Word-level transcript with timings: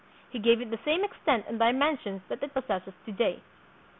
He 0.31 0.39
gave 0.39 0.61
it 0.61 0.71
the 0.71 0.79
same 0.83 1.03
extent 1.03 1.45
and 1.47 1.59
dimensions 1.59 2.23
that 2.27 2.41
it 2.41 2.55
possesses 2.55 2.91
to 2.91 3.05
this 3.11 3.15
day. 3.19 3.41